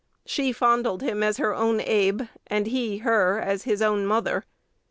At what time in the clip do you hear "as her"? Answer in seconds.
1.21-1.53